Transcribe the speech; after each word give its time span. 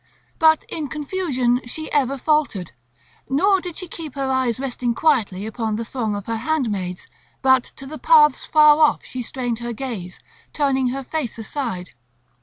But 0.39 0.63
in 0.67 0.87
confusion 0.87 1.61
she 1.67 1.91
ever 1.91 2.17
faltered, 2.17 2.71
nor 3.29 3.61
did 3.61 3.75
she 3.75 3.87
keep 3.87 4.15
her 4.15 4.31
eyes 4.31 4.59
resting 4.59 4.95
quietly 4.95 5.45
upon 5.45 5.75
the 5.75 5.85
throng 5.85 6.15
of 6.15 6.25
her 6.25 6.37
handmaids; 6.37 7.05
but 7.43 7.65
to 7.75 7.85
the 7.85 7.99
paths 7.99 8.43
far 8.43 8.79
off 8.79 9.05
she 9.05 9.21
strained 9.21 9.59
her 9.59 9.73
gaze, 9.73 10.19
turning 10.53 10.87
her 10.87 11.03
face 11.03 11.37
aside. 11.37 11.91